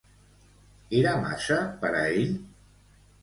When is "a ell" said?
1.99-2.33